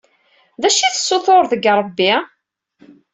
D 0.61 0.63
acu 0.67 0.79
i 0.81 0.87
tessutureḍ 0.89 1.47
deg 1.53 1.65
rebbi? 1.79 2.13